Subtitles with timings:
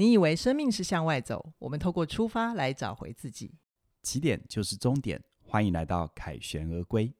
[0.00, 3.52] 你以为生命是向外走，我们透过出发来找回自己。
[4.02, 7.12] 起点就是终点，欢迎来到凯旋而归。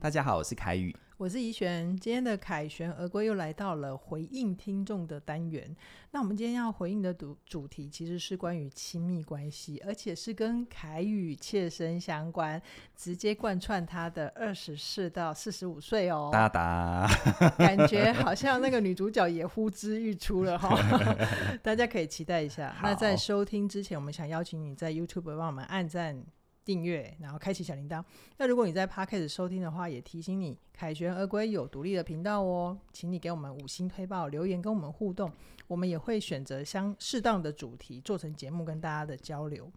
[0.00, 0.92] 大家好，我是凯宇。
[1.16, 5.74] 我是怡璇，今天的凯旋而归又来到了回应听众的单元。
[6.10, 12.60] 那我们今天要回应的主主题其实是关于亲密关系，而且是跟凯宇切身相关，
[12.96, 16.30] 直接贯穿他的二十四到四十五岁哦。
[16.32, 17.08] 哒哒，
[17.56, 20.76] 感觉好像那个女主角也呼之欲出了哈，
[21.62, 22.74] 大家可以期待一下。
[22.82, 26.24] 那在收听之前，我们想邀请你在 YouTube 帮我们按赞。
[26.64, 28.02] 订阅，然后开启小铃铛。
[28.38, 35.30] 那如果你在 Podcast 收听的话，也提醒你，凯旋而归有独立的频道哦，请你给我们五星推报，留言跟我们互动，
[35.66, 39.70] 我们也会选择相适当的主题做成节目跟大家的交流。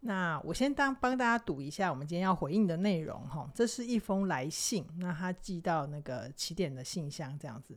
[0.00, 7.76] 那我先当帮大家读一下我们今天要回应的内容哈，这是一封来信，那他寄到那个起点的信箱这样子，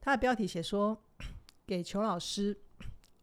[0.00, 1.00] 他的标题写说
[1.64, 2.58] 给裘老师。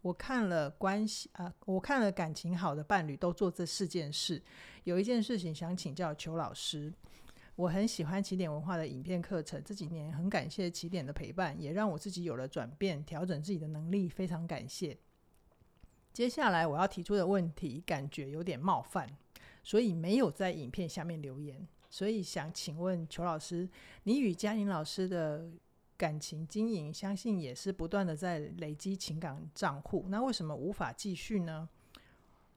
[0.02, 4.42] 我看了关系啊，我看了感情好的伴侣都做这四件事。
[4.90, 6.92] 有一件事情想请教裘老师，
[7.56, 14.98] 我很喜欢起点文化的影片课程，这几年很感谢起点的陪伴，也让我自己有了转变，调整自己的能力，非常感谢。
[16.12, 19.08] 接下来我要提出的问题，感觉有点冒犯，
[19.62, 21.68] 所以没有在影片下面留言。
[21.92, 23.70] 所以想请问裘老师，
[24.06, 25.52] 你与嘉玲老师的
[25.96, 30.08] 感情经营，相信也是不断的在累积情感账户。
[30.10, 31.70] 那为什么无法继续呢？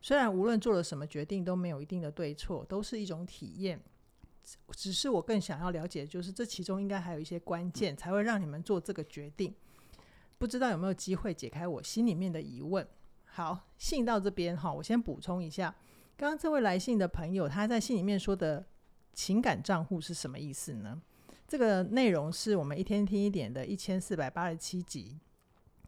[0.02, 3.80] 虽然无论做了什么决定都没有一定的对错，都是一种体验。
[4.72, 9.54] 只是我更想要了解，就是这其中应该还有一些关键，才会让你们做这个决定。
[10.38, 12.84] 不知道有没有机会解开我心里面的疑问？
[13.24, 15.72] 好，信到这边哈，我先补充一下，
[16.16, 18.66] 刚刚这位来信的朋友他在信里面说的
[19.14, 21.00] 情感账户是什么意思呢？
[21.46, 25.20] 这个内容是我们一天听一点的一千四百八十七集，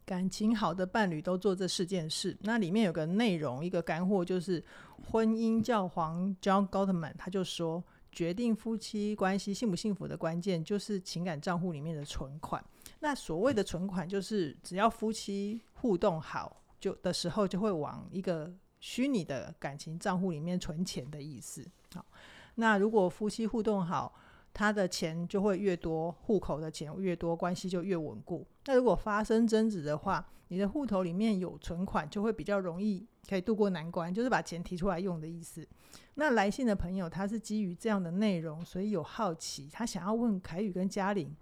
[0.05, 2.37] 感情好的伴侣都做这四件事。
[2.41, 4.63] 那里面有个内容，一个干货，就是
[5.09, 12.63] 婚姻教皇 John Gottman 他就说，决定夫妻关系幸不幸福的关键，就是情感账户里面的存款。
[12.99, 21.65] 那所谓的存款，就是只要夫妻互动好，就的时候，就会往一个虚拟的感情账户里面存钱的意思。
[21.93, 22.05] 好，
[22.55, 24.13] 那如果夫妻互动好，
[24.55, 28.47] 他的钱就会越多，户口的钱越多，关系就越稳固。
[28.67, 35.67] 那如果发生争执的话，你的户头里面有存款，就会比较容易可以渡过难关，就是把钱提出来用的意思。
[36.13, 41.35] 那来信的朋友，他是基于这样的内容，所以有好奇，他想要问凯宇跟嘉玲。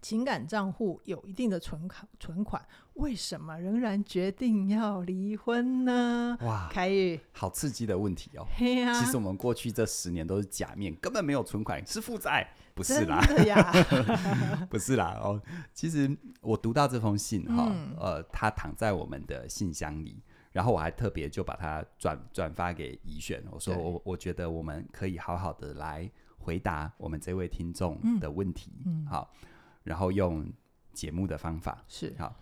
[0.00, 6.36] 情感账户有一定的存款，存款为什么仍然决定要离婚呢？
[6.40, 8.46] 哇，凯宇，好刺激的问题哦！
[8.56, 13.20] 嘿啊，其实我们过去这十年都是假面，根本没有存款，是负债，不是啦，
[14.70, 15.40] 不是啦哦。
[15.72, 20.22] 其实我读到这封信哈，嗯、呃，他躺在我们的信箱里，
[20.52, 29.30] 然后我还特别就把它转转发给怡璇，我说我我觉得我们可以好好的来回答我们这位听众的问题，嗯，好。
[29.84, 30.52] 然后用
[30.92, 31.84] 节目的方法。
[31.88, 32.14] 是。
[32.18, 32.34] 好，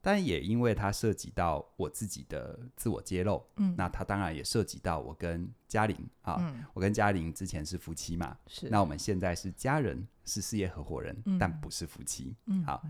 [0.00, 12.82] 但也因为它涉及到我自己的自我揭露，嗯，那它当然也涉及到我跟嘉玲啊，嗯、我跟嘉玲之前是夫妻嘛，是，那我们现在是家人，是事业合伙人，嗯、但不是夫妻，嗯，好，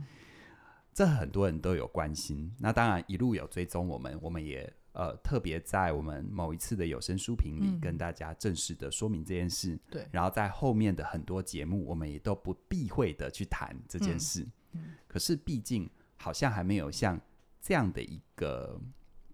[0.92, 4.72] 这很多人都有关心，那当然一路有追踪我们，我们也。
[4.94, 9.76] 呃，特别在我们某一次的有声书评里，跟大家正式的说明这件事。
[9.90, 14.42] 对、嗯，然后在后面的很多节目，我们也都不避讳的去谈这件事。
[14.42, 17.20] 嗯嗯、可是毕竟好像还没有像
[17.60, 18.80] 这样的一个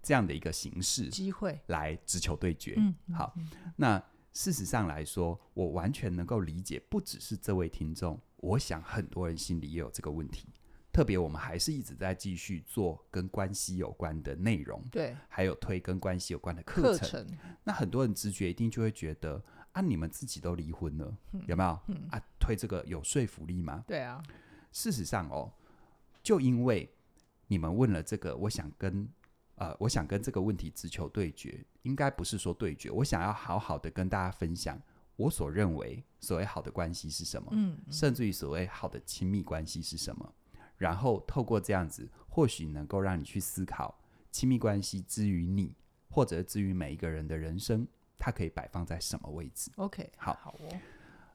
[0.02, 2.74] 这样的一个形式机会来直球对决。
[2.78, 3.34] 嗯嗯、好，
[3.76, 10.48] 那事实上来说，我完全能够理解，不只是这位听众，我想很多人心里也有这个问题。
[11.00, 17.26] 特别，我们还是一直在继续做跟关系有关的内容，对，还有推跟关系有关的课程。
[17.64, 21.80] 那很多人直觉一定就会觉得啊，你们自己都离婚了，嗯、有没有？
[21.86, 23.82] 嗯、啊，推这个有说服力吗？
[23.86, 24.22] 对啊。
[24.72, 25.50] 事实上哦，
[26.22, 26.86] 就因为
[27.46, 29.08] 你们问了这个，我想跟
[29.54, 34.78] 呃，我想跟这个问题直球对决，应该不是说对决，我想要好好的跟大家分享
[35.16, 40.34] 我所认为所谓好的关系是什么，嗯，嗯，甚至于所谓好的亲密关系是什么。
[40.80, 44.00] 然后透过这样子，或许能够让你去思考
[44.30, 45.76] 亲密关系之于你，
[46.08, 47.86] 或者之于每一个人的人生，
[48.18, 50.80] 它可以摆放在什么位置？OK，好，好哦。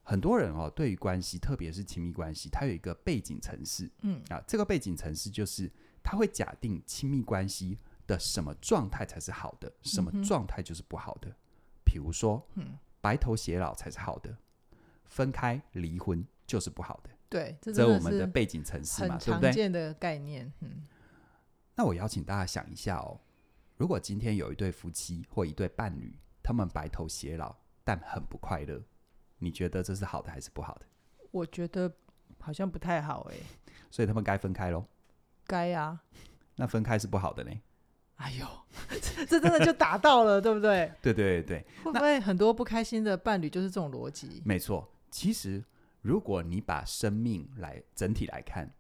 [0.02, 5.72] 很多人哦，对于关系，特别是亲密关系，它有一个背景程式，嗯啊，这个背景程式就是
[6.04, 7.78] 他会假定亲密关系
[8.08, 11.32] 的什么状态才是好的，什么状态就是不好的。
[11.84, 14.36] 比如说，嗯，白头偕老才是好的，
[15.06, 17.12] 分开离婚就是不好的。
[17.36, 19.50] 对，这是我们的背景城市嘛，对不对？
[19.50, 20.50] 常见的概念。
[20.62, 20.86] 嗯，
[21.76, 23.20] 那我邀请大家想一下哦，
[23.76, 27.54] 如果今天有一对夫妻或一对伴侣，他们白头偕老，
[27.84, 28.82] 但很不快乐，
[29.38, 30.86] 你觉得这是好的还是不好的？
[31.32, 31.92] 我觉得
[32.40, 33.36] 好像不太好哎。
[33.92, 34.86] 所以他们该分开喽？
[35.46, 36.02] 该啊。
[36.56, 37.52] 那分开是不好的呢？
[38.16, 38.48] 哎呦，
[39.28, 40.90] 这真的就打到了，对不对？
[41.04, 44.42] 对对对，会不会很多不开心的伴侣就是这种逻辑？
[44.46, 45.62] 没错，其实
[46.06, 48.72] 如果你把生命来整体来看，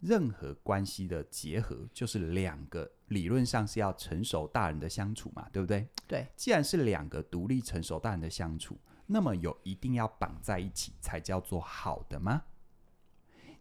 [0.00, 5.88] 任何关系的结合就是两个理论上是要成熟大人的相处嘛，对不对？
[6.06, 12.42] 对，既然是两个独立成熟大人的相处，那么有一定要绑在一起才叫做好的吗？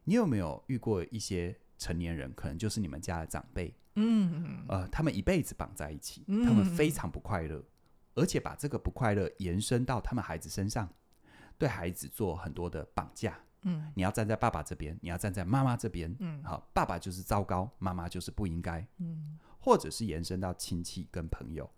[0.03, 3.73] 你有没有遇过一些成年人，可能就是你们家的长辈？
[3.95, 7.65] 嗯，呃，他们一辈子绑在一起，他们非常不快乐，嗯，
[8.15, 10.89] 而且把这个不快乐延伸到他们孩子身上，
[11.57, 13.39] 对孩子做很多的绑架。
[13.63, 16.15] 嗯，你要站在爸爸这边，你要站在妈妈这边。
[16.19, 18.85] 嗯，好，爸爸就是糟糕，妈妈就是不应该。
[18.99, 21.69] 嗯，或者是延伸到亲戚跟朋友，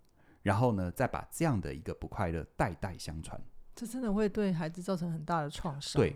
[0.42, 3.40] 然后呢，再把这样的一个不快乐代代相传，
[3.74, 6.00] 这真的会对孩子造成很大的创伤。
[6.00, 6.14] 对，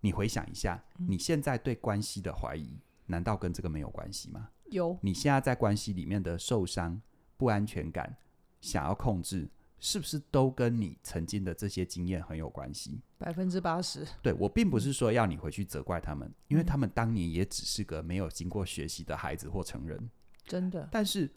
[0.00, 4.50] 你回想一下，你现在对关系的怀疑，难道跟这个没有关系吗？
[4.70, 7.02] 有，你现在在关系里面的受伤、
[7.36, 8.16] 不安全感、
[8.60, 13.00] 想要控制，是不是都跟你曾经的这些经验很有关系？
[13.18, 14.06] 百分之八十。
[14.22, 20.10] 对，我并不是说要你回去责怪他们，因为他们当年也只是个没有经过学习的孩子或成人。
[20.46, 20.88] 真的。
[20.92, 21.30] 但是，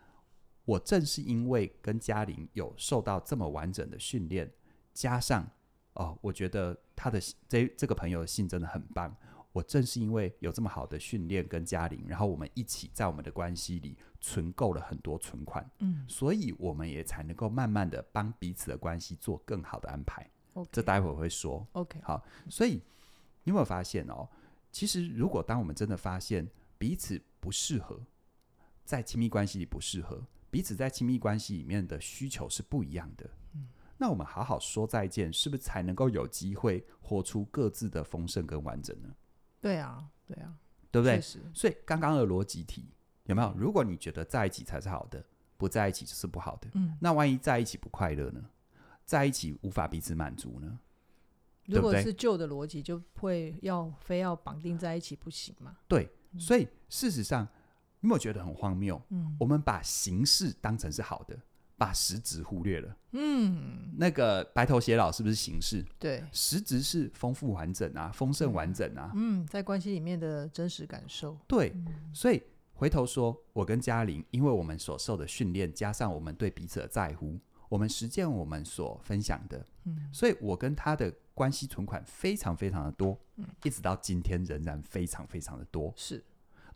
[0.66, 4.51] 我正是因为跟嘉玲有受到这么完整的训练，
[4.94, 5.50] 加上
[5.94, 9.16] 哦，我觉得他的这这个朋友的信真的很棒。
[9.54, 20.30] 我正是因为有这么好的训练跟嘉玲，然后我们一起在我们的关系里存够了很多存款，嗯，所以我们也才能够慢慢的帮彼此的关系做更好的安排。
[20.56, 20.68] Okay.
[20.72, 21.66] 这待会儿会说。
[21.74, 22.82] OK，好，所以
[23.44, 24.28] 你有没有发现哦？
[24.72, 26.50] 其实如果当我们真的发现
[26.80, 28.02] 彼此不适合，
[28.84, 33.68] 在亲密关系里不适合，彼此在亲密关系里面的需求是不一样的，嗯，
[34.00, 39.14] 那我们好好说再见，是不是才能够有机会活出各自的丰盛跟完整呢？
[39.63, 40.54] 对啊，对啊，
[40.92, 41.21] 对不对？
[41.54, 42.86] 所以刚刚的逻辑题
[43.24, 43.54] 有没有？
[43.57, 45.24] 如果你觉得在一起才是好的，
[45.57, 48.44] 不在一起就是不好的，嗯，那万一在一起不快乐呢？
[49.06, 50.77] 在一起无法彼此满足呢？
[51.68, 55.77] 如果是旧的逻辑，就会要非要绑定在一起不行吗？
[55.88, 57.48] 对，所以事实上，
[58.01, 59.01] 你有没有觉得很荒谬？
[59.12, 61.39] 嗯，我们把形式当成是好的。
[61.78, 65.84] 把实质忽略了，嗯，那个白头偕老是不是形式？
[66.00, 71.38] 对，实质是丰富完整啊，丰盛完整啊，嗯，在关系里面的真实感受。
[71.48, 72.42] 对，嗯、所以
[72.74, 77.38] 回头说，我跟嘉玲，因为我们所受的训练，加上我们对彼此的在乎，
[77.70, 86.24] 我们实践我们所分享的，嗯，所以我跟他的关系存款非常非常的多，嗯，一直到今天仍然非常非常的多，是。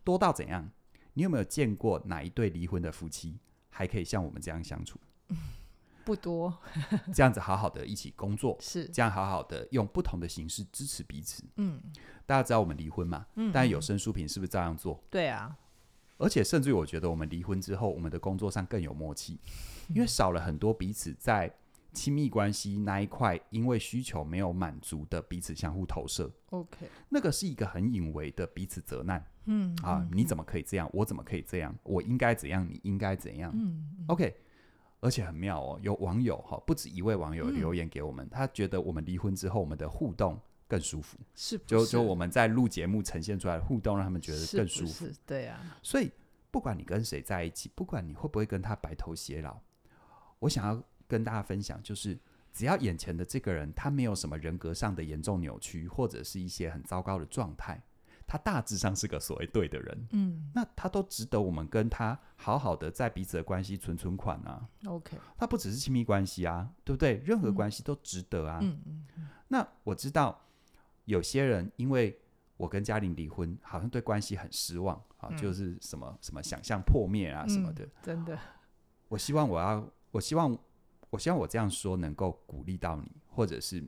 [0.04, 0.70] 多到怎样？
[1.14, 3.40] 你有没有见过哪一对离婚的夫妻？
[3.70, 5.00] 还可以像我们这样相处，
[5.30, 5.38] 嗯、
[6.06, 6.58] 不多。
[7.14, 11.44] 这样子好好的一起工作， 是这样好好的用不同的形式支持彼此。
[11.58, 11.82] 嗯，
[12.26, 13.26] 大家知道我们离婚嘛？
[13.36, 15.04] 嗯，但有声书评是不是照样做？
[15.10, 15.58] 对啊，
[16.18, 19.40] 而且甚至于我觉得我们离婚之后，我们的工作上更有默契，
[19.90, 21.54] 嗯、因为少了很多彼此在
[21.94, 26.32] 亲密关系那一块因为需求没有满足的彼此相互投射。
[26.52, 29.26] OK，那个是一个很隐微的彼此责难。
[29.48, 30.90] 嗯啊，你怎么可以这样？
[30.94, 31.76] 我怎么可以这样？
[31.84, 32.68] 我应该怎样？
[32.70, 33.52] 你应该怎样？
[33.56, 34.36] 嗯，OK，
[35.00, 45.78] 而且很妙哦，有网友哈，不止一位网友留言给我们，嗯、他觉得我们离婚之后，我们的互动更舒服，是，不是，就就我们在录节目呈现出来的互动，让他们觉得更舒服，是是对啊。
[45.82, 46.12] 所以
[46.52, 49.58] 不管你跟谁在一起，不管你会不会跟他白头偕老，
[50.40, 52.18] 我想要跟大家分享，就是
[52.52, 57.82] 只要眼前的这个人他没有什么人格上的严重扭曲，或者是一些很糟糕的状态。
[58.28, 64.68] 他大致上是个所谓对的人，嗯，那他都值得我们跟他好好的在彼此的关系存存款啊。
[64.86, 67.22] OK，他不只是亲密关系啊，对不对？
[67.26, 68.60] 任何关系都值得啊。
[68.62, 69.28] 嗯嗯嗯。
[69.48, 70.38] 那我知道
[71.06, 72.20] 有些人因为
[72.58, 77.88] 我跟嘉玲离婚，好像对关系很失望啊，就是什么什么想象破灭啊什么的。
[78.04, 78.38] 真的。
[79.08, 80.58] 我希望我要，我希望
[81.12, 83.82] 我希望我这样说能够鼓励到你，或者是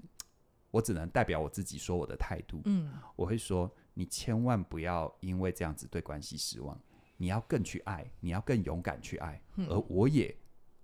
[0.72, 2.62] 我只能代表我自己说我的态度。
[2.64, 3.70] 嗯，我会说。
[3.94, 6.80] 你千万不要因为这样子对关系失望，
[7.18, 10.36] 你要更去爱，你要更勇敢去爱，嗯、而我也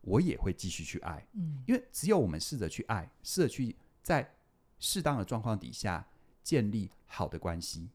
[0.01, 4.35] 我也会继续去爱，嗯，因为只有我们试着去爱，试着去在
[4.79, 6.05] 适当的状况底下
[6.43, 7.89] 建立好的关系，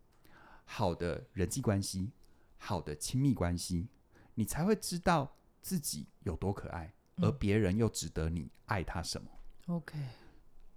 [0.64, 2.10] 好的人际关系，
[2.56, 3.88] 好的亲密关系，
[4.34, 9.30] 你才会知道自己有多可爱，而别人又值得你爱他什么。
[9.66, 9.98] OK，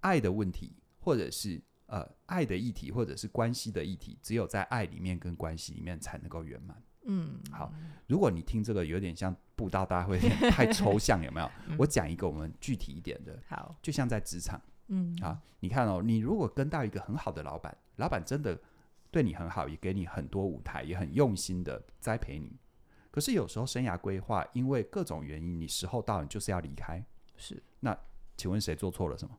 [0.00, 1.62] 爱的问题，或者是。
[1.86, 6.82] 呃，爱的议题或者是关系的议题，只有在爱里面跟关系里面才能够圆满。
[7.06, 7.70] 嗯，好，
[8.06, 10.18] 如果你听这个有点像布道大会，
[10.50, 11.50] 太抽象，有没有？
[11.68, 13.38] 嗯、我讲一个我们具体一点的。
[13.46, 18.58] 好，就像在职场，嗯，啊，你看哦，你如果跟到一个很好的老板，老板真的
[19.10, 22.56] 对你很好，也给你很多舞台，也很用心的栽培你。
[23.10, 27.04] 可是有时候生涯规划，因为各种原因，你时候到了，你就是要离开。
[27.36, 27.94] 是，那
[28.36, 29.38] 请问谁做错了什么？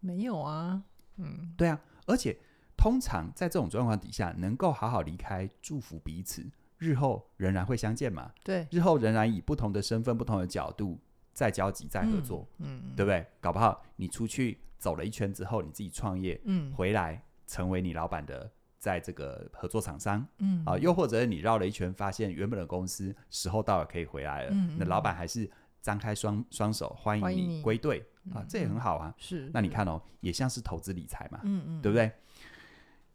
[0.00, 0.82] 没有啊。
[1.16, 2.36] 嗯，对啊，而且
[2.76, 6.44] 通常在这种状况底下，能够好好离开，祝福彼此，
[6.78, 8.32] 日后仍然会相见嘛？
[8.42, 10.98] 对，日后仍然以不同的身份、不同的角度
[11.32, 13.24] 再交集、再合作，嗯，嗯，对不对？
[13.40, 25.48] 搞不好你出去走了一圈之后，你自己创业，嗯，回来成为你老板的在这个合作厂商，嗯啊，又或者你绕了一圈，发现原本的公司时候到了可以回来了，嗯，那老板还是
[25.80, 28.04] 张开双双手欢迎你归队。
[28.32, 29.14] 啊，这也很好啊。
[29.18, 32.10] 是，那你看哦，也像是投资理财嘛，嗯嗯，对不对？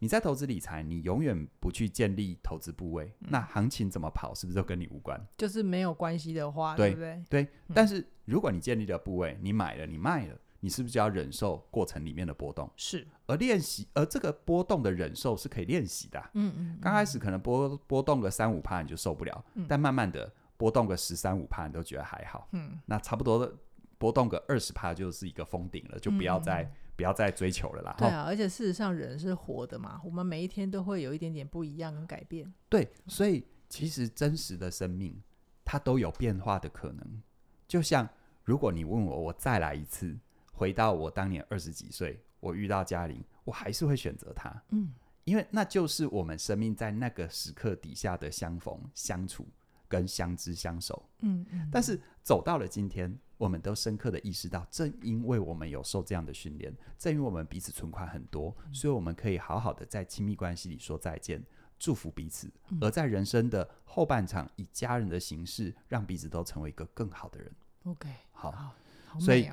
[0.00, 5.20] 你在投资理财，你永远不去建立投资部位，那行情怎么跑，是不是都跟你无关？
[5.36, 7.20] 就是没有关系的话，对不对？
[7.28, 7.48] 对。
[7.74, 12.70] 但是如果你建立了部位，你买了，你卖了，你是不是就要忍受过程里面的波动？
[12.76, 13.04] 是。
[13.26, 16.30] 而练习，而这个波动的忍受是可以练习的。
[16.34, 16.78] 嗯嗯。
[16.80, 22.46] 刚开始可能波波动个三五趴你就受不了，但慢慢的波动个十三五趴你都觉得还好。
[22.52, 22.78] 嗯。
[22.86, 23.52] 那差不多的。
[23.98, 27.94] 波动个二十帕就是一个封顶了，就不要再、嗯、不要再追求了啦。
[27.98, 32.50] 对啊，而且事实上人是活的嘛，我们每一天都会有一点点不一样跟改变。
[32.68, 35.20] 对，所以其实真实的生命
[35.64, 37.22] 它都有变化的可能。
[37.66, 38.08] 就像
[38.44, 40.16] 如果你问我，我再来一次，
[40.52, 44.62] 回到我当年二十几岁，我遇到嘉玲，我还是会选择她。
[44.70, 49.44] 嗯，因为那就是我们生命在那个时刻底下的相逢、相处
[49.88, 51.08] 跟相知相守。
[51.22, 53.18] 嗯嗯，但是走到了今天。
[53.38, 61.42] 我们都深刻的意识到，正因为我们有受这样的训练，正因为我们彼此存款很多，嗯、所以我们可以好好的在亲密关系里说再见，
[61.78, 67.50] 祝福彼此，嗯、而在人生的后半场，以家人的形式，让彼此都成为一个更好的人。
[67.84, 69.48] OK，好，好所以，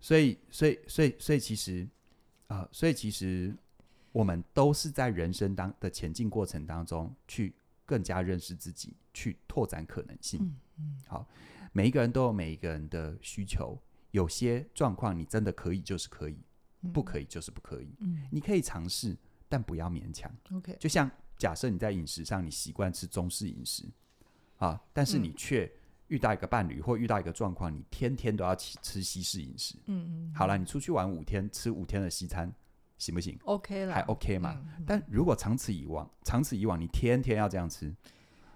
[0.00, 1.88] 所以，所以，所以，所以，其实，
[2.46, 3.54] 啊、呃，所以其实，
[4.12, 7.52] 我们都是在人生当的前进过程当中，去
[7.84, 10.40] 更加认识自己，去拓展可能性。
[10.42, 11.28] 嗯嗯，好。
[11.76, 13.76] 每一个人都有每一个人的需求，
[14.12, 16.38] 有些状况你真的可以就是可以，
[16.82, 17.92] 嗯、不可以就是不可以。
[17.98, 19.16] 嗯，你可以尝试，
[19.48, 20.32] 但不要勉强。
[20.52, 23.90] OK，就像假设你在饮食上你习惯吃中式饮食，
[24.58, 25.68] 啊，但是你却
[26.06, 29.74] 遇到一个伴侣、嗯、或遇到一个状况，你天天都要吃吃西式饮食。
[29.86, 32.54] 嗯嗯，好了，你出去玩五天，吃五天的西餐，
[33.04, 34.54] 行不行？OK 了，还 OK 嘛？
[34.56, 37.94] 嗯嗯、但如果长此以往，长此以往，你天天要这样吃，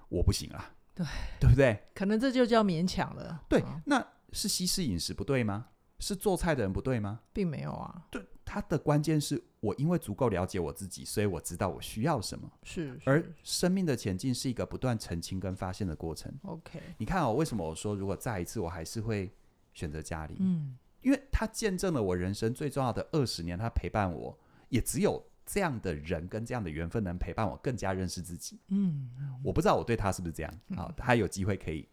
[0.08, 0.74] 我不行啊。
[0.94, 1.06] 对，
[1.38, 1.78] 对不对？
[1.94, 3.44] 可能这就叫勉强了。
[3.48, 5.66] 对，那是西式饮食不对吗？
[5.98, 7.20] 是做菜的人不对吗？
[7.32, 8.06] 并没有啊。
[8.10, 12.50] 对，他的关键是我因为足够了解我自己，所以我知道我需要什么。
[12.62, 13.10] 是，是。
[13.10, 16.32] 而生命的前进是一个不断澄清跟发现的过程。
[16.42, 19.30] OK，你看哦，为什么我说如果再一次，我还是会
[19.74, 20.36] 选择家里？
[20.38, 24.38] 嗯，因为他见证了我人生最重要的二十年，他陪伴我，
[24.68, 25.24] 也只有。
[25.50, 28.60] 这样的人跟这样的缘分能陪伴我更加认识自己。
[28.68, 29.08] 嗯，
[29.42, 30.60] 我不知道我对他是不是这样。
[30.76, 31.88] 好，他有机会可以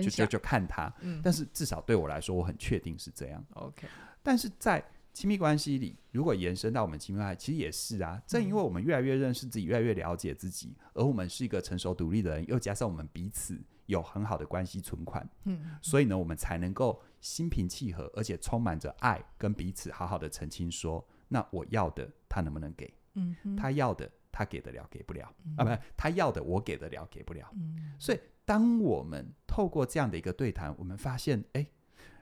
[0.00, 0.90] 就就就看他。
[1.22, 3.44] 但是至少对我来说，我很确定是这样。
[3.52, 3.86] OK。
[4.22, 8.18] 但是在亲密关系里，如果延伸到我们亲密关系，其实也是啊。
[8.26, 21.02] 正因为我们越来越认识自己，越来越了解自己，而我们是一个成熟独立的人，又加上我们彼此有很好的关系存款，嗯，所以呢，我们才能够心平气和，而且充满着爱，跟彼此好好的澄清说。
[21.26, 22.92] 那我要的，他能不能给？
[23.14, 25.64] 嗯哼，他要的，他给得了，给不了、嗯、啊？
[25.64, 27.50] 不，他要的，我给得了，给不了。
[27.54, 31.66] 嗯，所以，当我们透过这样的一个对谈，我们发现，哎，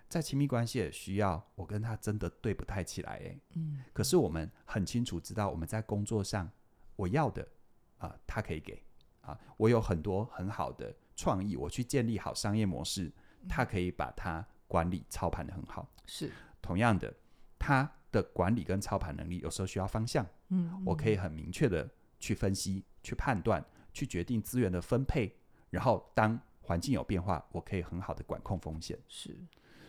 [0.08, 3.82] 在亲密关系的需要，我跟他真的对不太起来，哎，嗯。
[3.92, 6.48] 可是我们很清楚知道，我们在工作上，
[6.94, 7.42] 我要的
[7.98, 8.80] 啊、呃，他可以给
[9.20, 9.36] 啊。
[9.56, 13.12] 我有很多很好的创意，我去建立好商业模式，
[13.48, 15.86] 他可以把它管理操盘的很好。
[16.06, 17.12] 是，同样的，
[17.58, 17.92] 他。
[18.12, 20.22] 的管理跟操盘能力，有时候需要方向。
[20.50, 25.34] 嗯，嗯，我可以很明确的去分析、去判断、去决定资源的分配。
[25.70, 28.98] 然后，当环境有变化，我可以很好的管控风险。
[29.08, 29.34] 是，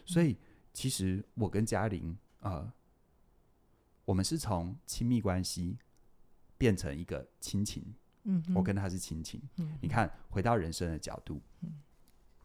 [0.06, 0.38] 所以
[0.72, 2.74] 其实我跟嘉玲啊、呃，
[4.06, 5.78] 我们是从亲密关系
[6.58, 7.84] 变成一个亲情。
[8.24, 9.42] 嗯，我跟他是亲情。
[9.58, 11.74] 嗯，你看，回到人生的角度，嗯，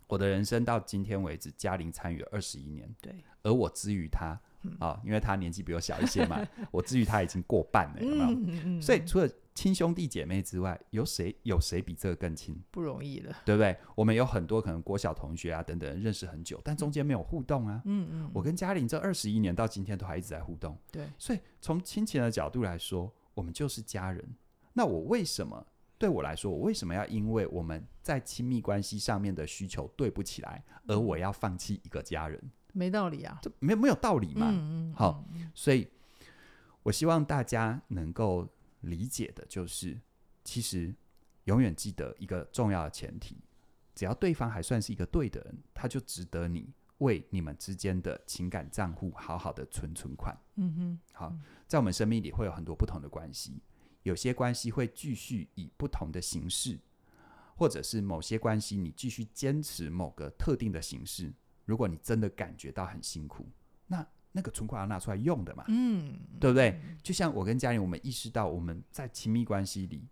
[0.09, 4.41] 我的人生到今天为止，嘉玲参与了二十一年，对，而我之于他。
[4.81, 8.25] 啊、哦，因为他年纪比我小一些嘛， 我至于他已经过半了，有没有？
[8.25, 12.61] 嗯嗯、所以除了亲兄弟姐妹之外，有谁有谁比这个更亲？
[12.73, 13.75] 不容易了，对不对？
[13.95, 17.81] 我们有很多可能国小同学啊等等，认识很久，但中间没有互动啊。
[17.85, 18.31] 嗯嗯。
[18.35, 20.77] 我跟嘉玲这二十一年到今天都还一直在互动。
[20.91, 21.07] 对。
[21.17, 24.29] 所以从亲情的角度来说，我们就是家人。
[24.73, 25.65] 那我为什么
[25.99, 32.40] 对我来说，我为什么要因为我们在亲密关系上面的需求对不起来，而我要放弃一个家人？
[32.73, 34.49] 没道理啊，这没没有道理嘛。
[34.50, 34.95] 嗯嗯。
[34.95, 35.25] 好，
[35.55, 35.88] 所以
[36.85, 38.47] 我希望大家能够
[38.83, 39.99] 理解的，就是
[40.45, 40.95] 其实
[41.45, 43.37] 永远记得一个重要的前提：
[43.95, 50.37] 只要对方还算是一个对的人，他就值得你为你们之间的情感账户好好的存存款。
[50.55, 51.00] 嗯哼。
[51.12, 51.35] 好，
[51.67, 53.61] 在我们生命里会有很多不同的关系，
[54.09, 56.79] 有些关系会继续以不同的形式，
[57.55, 61.31] 或者是某些关系你继续坚持某个特定的形式。
[61.67, 63.47] 如果你真的感觉到很辛苦，
[63.87, 66.81] 那那个存款要拿出来用的嘛，嗯，对不对？
[67.03, 70.09] 就像我跟嘉玲，我们意识到我们在亲密关系里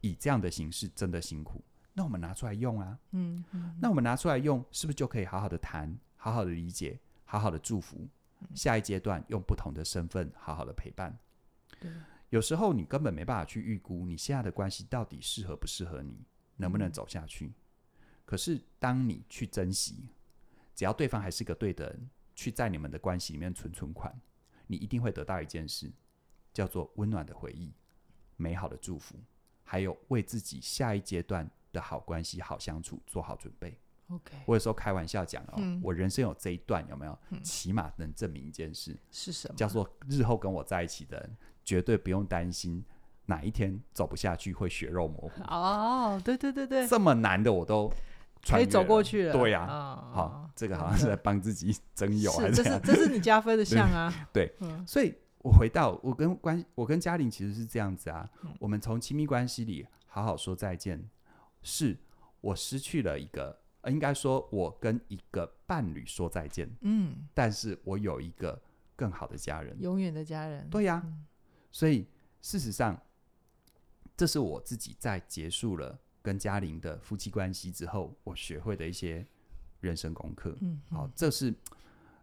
[0.00, 1.62] 以这样的形式真的辛苦，
[1.92, 8.08] 那我们拿出来用啊，嗯，嗯，那我们拿出来用，是不是就可以好好的谈，好好的理解，好好的祝福？
[8.54, 11.14] 下一阶段用不同的身份好好的陪伴。
[12.30, 16.24] 对，有时候你根本没办法去预估你现在的关系到底适合不适合你，
[16.56, 17.52] 能不能走下去。
[18.24, 20.08] 可是当你去珍惜。
[20.72, 24.18] 只要对方还是个对的人，去在你们的关系里面存存款，
[24.66, 25.92] 你一定会得到一件事，
[26.54, 27.70] 叫做温暖的回忆、
[28.36, 29.16] 美好的祝福，
[29.62, 33.76] 还有为自己下一阶段的好关系、好相处做好准备。
[34.08, 37.18] OK，我有时候开玩笑讲哦，嗯、我人生有这一段有没有？
[37.28, 39.54] 嗯、起码能证明一件事是什么？
[39.56, 41.36] 叫做日后跟我在一起的人，
[41.70, 42.84] 绝对不用担心
[43.26, 45.40] 哪一天走不下去会血肉模糊。
[45.44, 47.92] 哦，对对对对，这么难的我都。
[48.42, 54.10] 可以走过去了，对呀，好，这个好像是在帮自己增油，还是这是 这是你加分的项啊？
[54.32, 54.50] 对，
[54.86, 58.26] 所以我回到我跟关我跟嘉玲其实是这样子啊，
[58.58, 61.06] 我们从亲密关系里好好说再见，
[61.62, 61.94] 是
[62.40, 68.58] 我失去了一个，应该说我跟一个伴侣说再见，嗯，但是我有一个
[68.96, 71.04] 更好的家人，永远的家人，对呀，
[71.70, 72.06] 所以
[72.42, 73.00] 事实上，
[74.16, 75.98] 这是我自己在结束了。
[76.22, 79.26] 跟嘉玲的夫妻关系之后，我学会的一些
[79.80, 81.50] 人生功课，嗯，好、哦，这是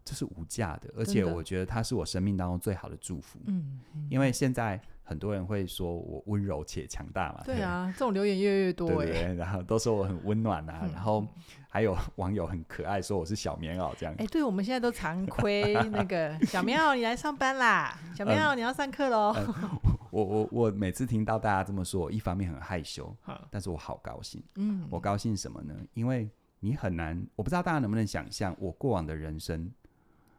[0.06, 11.26] 这是无价的，而且我觉得它是我生命当中最好的祝福，嗯，嗯，因为现在很多人会说我温柔且强大嘛，对啊，这种留言越来越多，对，对，然后都说我很温暖啊，嗯、然后
[11.70, 19.34] 还有网友很可爱说我是小棉袄这样，哎，对，我们现在都常亏 那个小棉袄，你来上班啦，小棉袄你要上课喽。
[19.38, 23.40] 嗯嗯我我我每次听到大家这么说，一方面很害羞，好。
[23.52, 24.42] 但是我好高兴。
[24.56, 25.76] 嗯，我高兴什么呢？
[25.94, 26.28] 因为
[26.60, 29.70] 你很难，我不知道大家能不能想象，我过往的人生，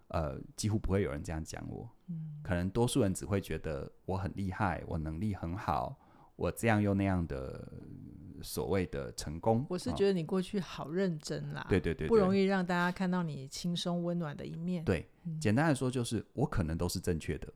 [0.08, 1.88] 呃，几乎不会有人这样讲我。
[2.08, 5.98] 嗯，可能多数人只会觉得我很厉害，我能力很好，
[6.36, 7.70] 我这样又那样的
[8.42, 9.66] 所谓的成功。
[9.68, 14.84] 我是觉得你过去好认真啦，对，对对对，不容易让大家看到你轻松温暖的一面。
[14.84, 17.52] 对，嗯，简单的说就是我可能都是正确的，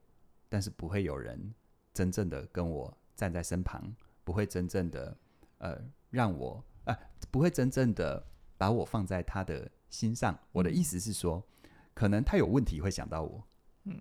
[0.49, 1.55] 但是不会有人。
[1.95, 5.15] 真正的跟我站在身旁，不会真正的
[5.59, 6.99] 呃让我啊、呃，
[7.31, 10.35] 不会真正的把我放在他的心上。
[10.53, 11.47] 我的意思是说，
[11.95, 13.47] 可能他有问题会想到我，
[13.85, 14.01] 嗯，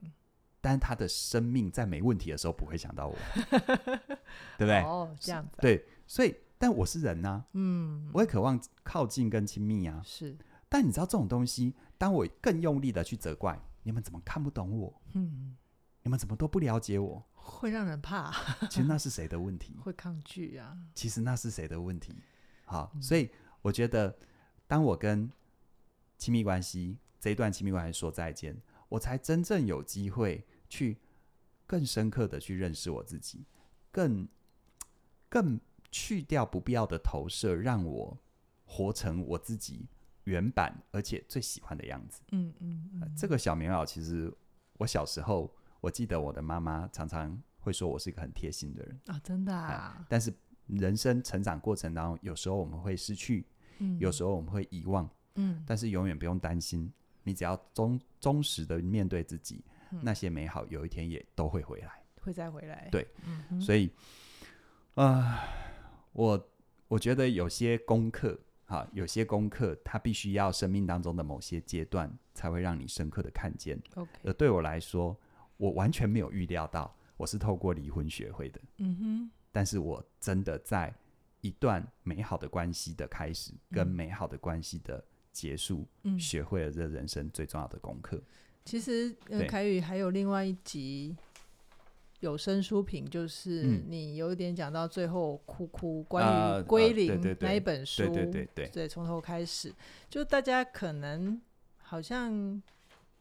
[0.60, 3.18] 但他的生命在没问题的时候不会想到我，
[4.58, 4.82] 对不对？
[4.84, 5.58] 哦，这样子。
[5.62, 10.38] 对，所以但我是人呐、啊，嗯，我也渴望靠近跟亲密啊，是。
[10.70, 15.58] 但你知道这种东西，当我更用力的去责怪你们怎么看不懂我，嗯，
[16.04, 17.26] 你们怎么都不了解我。
[17.34, 18.32] 会让人怕，
[18.70, 19.76] 其实那是谁的问题？
[19.82, 20.78] 会抗拒啊。
[20.94, 22.14] 其实那是谁的问题？
[22.66, 23.30] 好，嗯、所以
[23.64, 24.16] 我觉得，
[24.68, 25.30] 当我跟
[26.18, 30.98] 亲密关系这一段亲密关系说再见，我才真正有机会去
[31.66, 33.46] 更深刻的去认识我自己，
[33.92, 34.28] 更
[35.30, 35.58] 更
[35.90, 38.18] 去掉不必要的投射，让我
[38.66, 39.88] 活成我自己
[40.26, 42.22] 原版而且最喜欢的样子。
[42.32, 44.30] 嗯嗯，嗯、呃，这个小棉袄，其实
[44.80, 45.50] 我小时候。
[45.82, 50.06] 我记得我的妈妈常常会说我是一个很贴心的人啊，真的啊。
[50.08, 50.32] 但是
[50.68, 53.48] 人生成长过程当中，有时候我们会失去，
[53.80, 55.64] 嗯，有时候我们会遗忘，嗯。
[55.66, 59.64] 但是永远不用担心，你只要忠忠实的面对自己，
[60.02, 62.88] 那些美好有一天也都会回来，会再回来。
[62.92, 63.08] 对，
[63.60, 63.92] 所以
[64.96, 65.44] 啊，
[66.14, 66.50] 我
[66.88, 73.82] 我觉得有些功课，哈，有些功课，它必须要生命当中的某些阶段才会让你深刻的看见。
[73.96, 75.18] OK，而对我来说。
[75.58, 78.60] 我完全没有预料到，我是透过离婚学会的。
[78.78, 80.92] 嗯哼，但是我真的在
[81.42, 88.22] 一段美好的关系的开始，跟美好的关系的结束，嗯，学会了这人生最重要的功课。
[88.66, 91.16] 其实，呃，凯宇还有另外一集
[92.20, 99.74] 有声书评，就是你有点讲到最后哭哭，关于归零那一本书，对对对对，对，从头开始，
[100.10, 101.42] 就大家可能
[101.78, 102.62] 好像。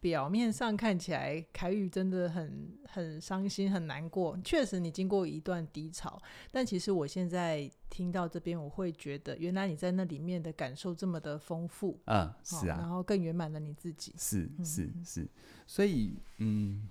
[0.01, 4.35] 表面上看起来，凯宇真的很很伤心、很难过。
[4.43, 6.19] 确实，你经过一段低潮，
[6.51, 11.99] 但其实我现在听到这边，我会觉得，原来你在那里面的感受这么的丰富。
[12.05, 14.11] 嗯，是啊，然后更圆满了你自己。
[14.17, 15.27] 是是是，
[15.67, 16.89] 所以嗯，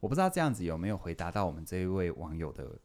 [0.00, 2.76] 我不知道这样子有没有回答到我们这一位网友的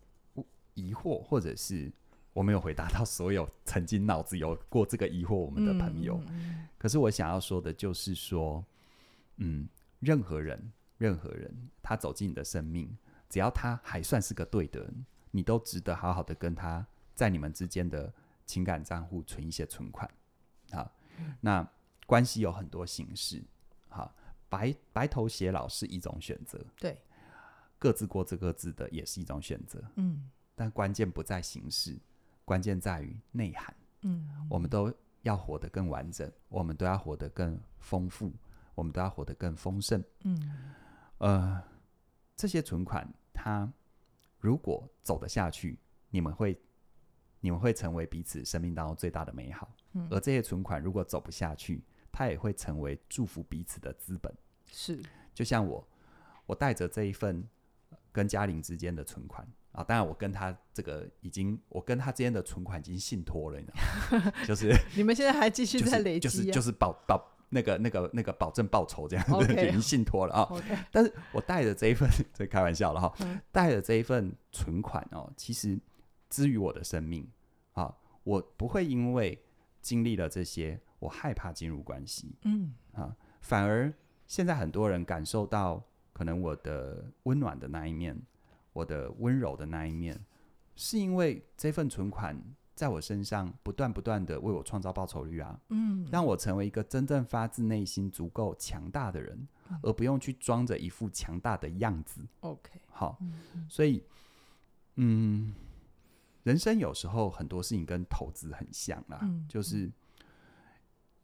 [0.75, 1.91] 疑惑，或者是
[2.33, 6.21] 我没有回答到所有曾经脑子有过这个疑惑我们的朋友。
[6.29, 8.63] 嗯，可是我想要说的就是说。
[9.37, 9.67] 嗯，
[9.99, 12.97] 任何人，任何人，他走进你的生命，
[13.29, 18.13] 只要他还算是个对的人，你都值得好好的跟他在你们之间的
[18.45, 20.09] 情感账户存一些存款。
[20.71, 20.91] 好，
[21.41, 21.67] 那
[22.05, 23.43] 关系有很多形式，
[23.89, 24.15] 好，
[24.47, 26.97] 白白头偕老是一种选择，对，
[27.77, 31.97] 各自过这各自的也是一种选择，嗯，但关键不在形式，
[32.45, 34.93] 关键在于内涵，嗯，我们都
[35.23, 38.31] 要活得更完整，我们都要活得更丰富。
[38.75, 40.03] 我们都要活得更丰盛。
[40.23, 40.63] 嗯，
[41.17, 41.63] 呃，
[42.35, 43.71] 这些存款，它
[44.39, 46.59] 如果走得下去，你们会，
[47.39, 49.73] 你们会成为彼此生命当中最大的美好。
[49.93, 54.31] 嗯，而这些存款如果走不下去，它也会成为祝福彼此的资本。
[54.71, 55.01] 是，
[55.33, 55.87] 就像我，
[56.45, 57.47] 我带着这一份
[58.11, 64.33] 跟嘉玲之间的存款啊，当然我跟他这个已经，我跟他之间的存款已经信托了，你知道吗？
[64.45, 67.34] 就是你们现在还继续在累积，就是就是保保。
[67.55, 70.47] 那个、那个、那个保证报酬这样子 已经信托了啊。
[70.51, 70.77] Okay.
[70.91, 73.15] 但是我带着这一份， 这开玩笑了哈，
[73.51, 75.79] 带着这一份存款哦，其实
[76.29, 77.25] 之于我的生命
[77.71, 79.41] 啊，我不会因为
[79.81, 83.91] 经历了这些，我害怕进入关系，嗯啊，反而
[84.27, 88.21] 现在很多人感受到可能我的温暖的那一面，
[88.73, 90.19] 我的温柔的那一面，
[90.75, 92.37] 是因为这份存款。
[92.75, 102.21] 在我身上不断不断的为我创造报酬率啊，嗯，让我成为一个真正发自内心足够强大的人，嗯，而不用去装着一副强大的样子。
[102.41, 104.03] OK，好，嗯，所以，
[104.95, 105.55] 嗯，
[106.43, 109.89] 人生有时候很多事情跟投资很像啦，嗯，就是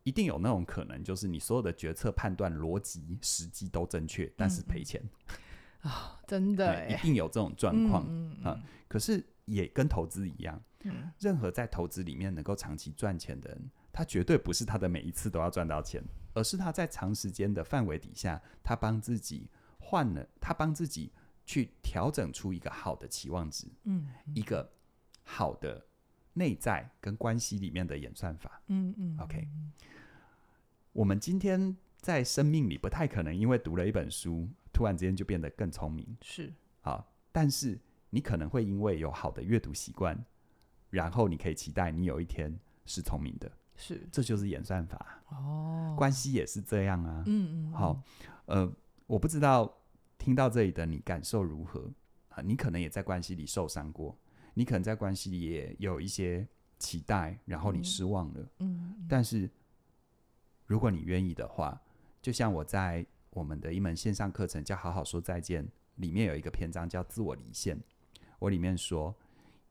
[0.03, 5.03] 一定有那种可能，就是你所有的决策、判断、逻辑、时机都正确，但是赔钱。
[5.81, 10.61] 啊，真的，一定有这种状况，嗯，啊，可是也跟投资一样。
[10.83, 19.47] 嗯，任何在投资里面能够长期赚钱的人，他绝对不是他的每一次都要赚到钱，而是他在长时间的范围底下，他帮自己
[19.79, 21.11] 换了，他帮自己
[21.45, 24.71] 去调整出一个好的期望值，嗯，一个
[25.23, 25.85] 好的
[26.33, 29.47] 内在跟关系里面的演算法，嗯嗯，OK，
[30.93, 36.51] 我们今天在生命里不太可能因为读了一本书，突然之间就变得更聪明，是。
[36.81, 37.79] 好，但是
[38.11, 40.23] 你可能会因为有好的阅读习惯。
[40.91, 42.53] 然后你可以期待你有一天
[42.85, 45.95] 是聪明的，是，这就是演算法哦。
[45.97, 47.23] 关系也是这样啊。
[47.25, 47.71] 嗯嗯。
[47.71, 48.03] 好，
[48.45, 48.69] 呃，
[49.07, 49.73] 我不知道
[50.17, 51.89] 听到这里的你感受如何
[52.27, 52.41] 啊？
[52.41, 54.19] 你可能也在关系里受伤过，
[54.53, 56.45] 你可能在关系里也有一些
[56.77, 58.41] 期待，然后你失望了。
[58.59, 58.93] 嗯。
[58.99, 59.49] 嗯，但是
[60.65, 61.81] 如果你愿意的话，
[62.21, 67.81] 就像我在我们的一门线上课程叫《好好说再见》里面有一个篇章叫“自我离线”，
[68.41, 69.15] 我里面说。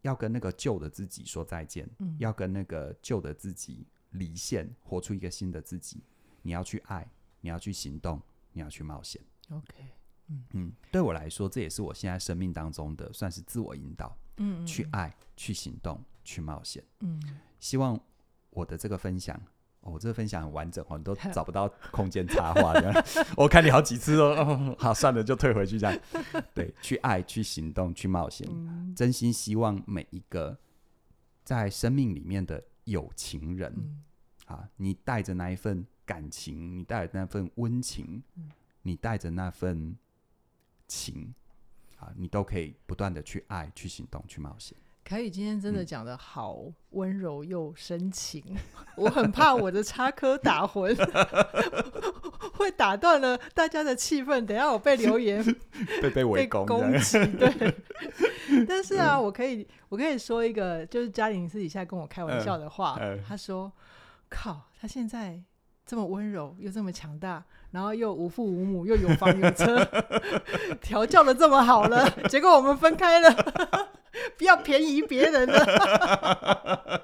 [0.02, 6.02] 要跟那个旧的自己说再见，嗯，要跟那个旧的自己离线，活出一个新的自己。
[6.40, 7.06] 你要去爱，
[7.42, 8.18] 你要去行动，
[8.54, 9.20] 你要去冒险。
[9.50, 9.74] OK，
[10.28, 14.16] 嗯嗯，对我来说，这也是我现在生命当中的算是自我引导。
[14.38, 16.82] 嗯，去爱，去行动，去冒险。
[17.00, 17.20] 嗯，
[17.58, 18.00] 希望
[18.48, 19.38] 我的这个分享。
[19.82, 23.04] 哦、我这个分享很完整哦，你都 找不到空间插话的。
[23.34, 25.98] 我看你好几次哦，哦，好，算了，就退回去这样。
[26.52, 28.46] 对，去爱，去行动，去冒险。
[28.50, 30.58] 嗯、真心希望每一个
[31.42, 34.02] 在生命里面的有情人，嗯、
[34.46, 38.50] 啊，你带着那一份感情，你带着那份温情，嗯、
[38.82, 39.96] 你带着那份
[40.86, 41.34] 情，
[41.96, 44.76] 啊，你都可以不断的去爱，去行动，去冒险。
[45.10, 48.56] 凯宇今天真的讲的好温柔又深情，嗯、
[48.94, 50.94] 我很怕我的插科打诨
[52.52, 54.46] 会打断了大家的气氛。
[54.46, 55.44] 等下我被留言
[56.00, 56.64] 被被围攻
[57.00, 57.74] 击，对。
[58.68, 63.72] 但是啊，我可以我可以说一个，就是嘉玲私底下跟我开玩笑的话，嗯嗯、他说
[64.30, 65.42] ：“靠，他现在
[65.84, 67.42] 这么温柔又这么强大，
[67.72, 69.84] 然后又无父无母，又有房有车，
[70.80, 73.90] 调教的这么好了，结果我们分开了。”
[74.36, 75.60] 不要便宜别人了。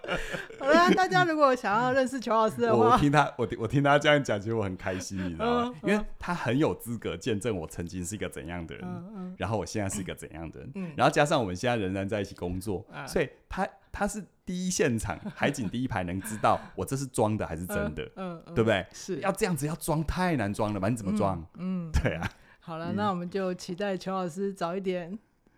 [0.59, 5.75] 好了，大家如果想要认识裘老师的话，我听他，我我听他这样讲，其实我很开心，你知道吗？
[5.83, 18.85] 因为他很有资格见证我曾经是一个怎样的人，然后我现在是一个怎样的人，嗯、然后加上我们现在仍然在一起工作，嗯、所以他他是第一现场海景第一排，能知道我这是装的还是真的，嗯嗯、对不对？
[18.93, 20.89] 是要这样子要装太难装了吧？
[20.89, 21.45] 你怎么装？
[21.59, 22.29] 嗯，对啊。
[22.59, 25.17] 好了，那我们就期待裘老师早一点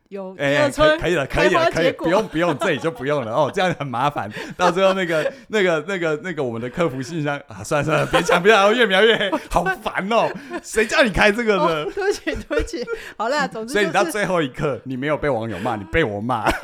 [0.08, 10.26] 有哎，可以可以了，可以了，可以，不用不用，这里就不用了哦，这样很麻烦，到最后那个那个那个那个我们的客服信箱啊，算了算了， 别讲别讲，越描越黑，好烦哦，
[10.64, 11.84] 谁叫你开这个的？
[11.92, 12.84] 对不起对不起，
[13.16, 16.50] 好啦，总之，所以你到最后一刻，你没有被网友骂，你被我骂。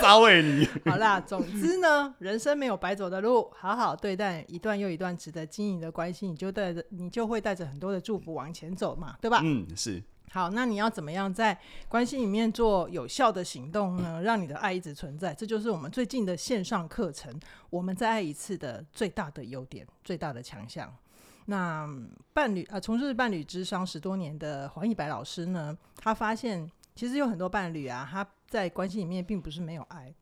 [0.00, 9.40] 稍微你好啦，总之呢，人生没有白走的路，好好对待一段又一段值得经营的关系，你就带着你就会带着很多的祝福往前走嘛，对吧？
[9.42, 10.02] 嗯，是。
[10.36, 14.20] 好，那你要怎么样在关系里面做有效的行动呢？
[14.20, 17.32] 让你的爱一直存在，这就是我们最近的线上课程
[17.70, 20.94] 《我们再爱一次》的最大的优点、最大的强项。
[21.46, 21.88] 那
[22.34, 30.12] 伴侣啊，从事伴侣之商十多年的黄一白老师呢，他发现其实有很多伴侣啊，他在关系里面并不是没有爱，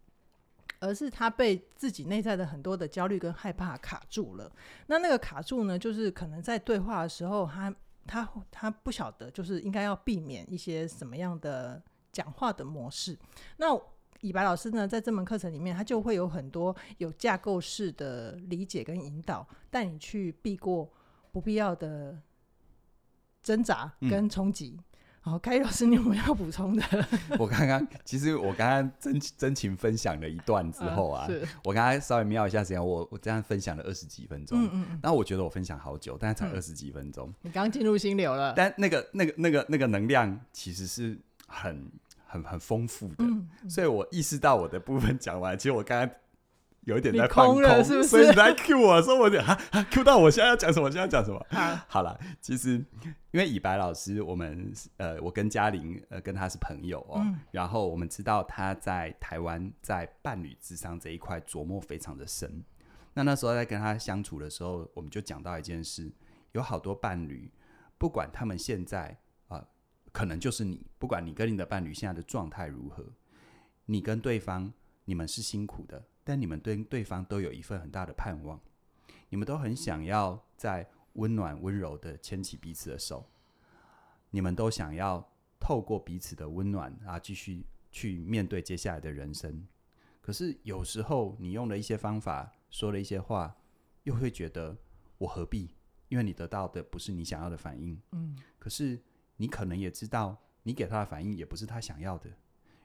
[0.79, 4.49] 而是他被自己内在的很多的焦虑跟害怕卡住了。
[4.87, 7.75] 那那个卡住呢，就是可能在对话的时候他，
[8.07, 13.19] 他他他不晓得，就是应该要避免一些什么样的讲话的模式。
[13.57, 13.67] 那
[14.21, 20.91] 以白老师呢，在这门课程里面，他就会有很多有架构式的理解跟引导，带你去避过
[21.31, 22.19] 不必要的
[23.43, 24.77] 挣扎跟冲击。
[24.79, 24.85] 嗯
[25.27, 26.83] 好，凯老师，你有没有要补充的？
[27.41, 37.33] 我刚刚其实我刚刚真真情分享了一段之后啊，嗯、我刚刚稍微瞄一下时间，我我这样分享了二十几分钟，嗯嗯，然后我觉得我分享好久，但是才二十几分钟。
[37.41, 41.91] 你刚进入心流了，但那个那个那个那个能量其实是很
[42.27, 46.15] 很很丰富的，嗯、所以我意识到我的部分讲完，其实我刚刚。
[46.85, 50.91] 有一点在放空，空是是，所以你来 Q 我说我哈哈 Q 到我现在要讲什么？
[50.91, 51.39] 现在讲什么？
[51.51, 52.73] 啊、好了，其实
[53.31, 62.63] 因为以白老师，我们呃，我跟嘉玲呃跟他是朋友哦，嗯、然后我们知道他在台湾在伴侣智商这一块琢磨非常的深。
[63.15, 66.13] 那那时候在跟他相处的时候，我们就讲到一件事：
[66.53, 67.51] 有好多伴侣，
[67.97, 69.17] 不管他们现在
[69.49, 69.69] 啊、呃，
[70.13, 73.05] 可能就是你，不管你跟你的伴侣现在的状态如何，
[73.87, 74.73] 你跟对方
[75.05, 76.05] 你们是辛苦的。
[76.27, 78.59] 但你们对对方都有一份很大的盼望，
[79.29, 83.29] 你们都很想要在温暖温柔的牵起彼此的手，
[84.31, 89.69] 你们都想要透过彼此的温暖啊，继续去面对接下来的人生。
[90.23, 93.55] 可是有时候你用了一些方法，说了一些话，
[94.05, 94.75] 又会觉得
[95.19, 95.75] 我何必？
[96.09, 98.01] 因为你得到的不是你想要的反应。
[98.13, 98.99] 嗯，可是
[99.37, 102.31] 你可能也知道，你给他的反应也不是他想要的，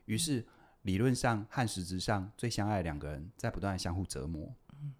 [0.03, 0.45] 于是。
[0.83, 4.53] 理论上和实质上最相爱的两个人在不断相互折磨。
[4.81, 4.93] 嗯，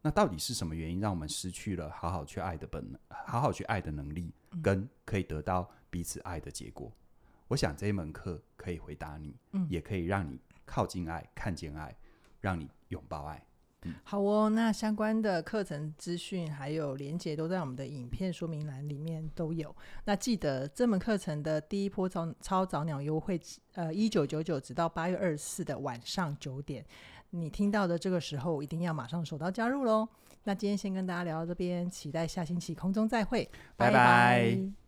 [0.00, 6.90] 那到底是什么原因让我们失去了好好去爱的本能，好好去爱的能力，跟可以得到彼此爱的结果？
[7.48, 11.94] 我想这一门课可以回答你，嗯，也可以让你靠近爱、看见爱，
[12.40, 13.44] 让你拥抱爱。
[14.04, 19.74] 好哦，那相关的课程资讯还有连接都在我们的影片说明栏里面都有。
[20.04, 23.40] 那记得这门课程的第一波超超早鸟优惠，
[23.74, 26.84] 呃，一九九九直到八月二十四的晚上九点，
[27.30, 30.08] 你听到的这个时候一定要马上手到加入喽。
[30.44, 33.92] 那今天先跟大家聊到这边，期待下星期空中再会，拜拜。
[33.92, 34.81] 拜拜。